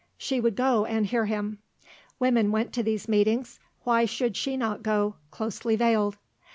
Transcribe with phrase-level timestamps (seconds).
[0.17, 1.59] She would go and hear him;
[2.19, 6.17] women went to these meetings; why should she not go, closely veiled?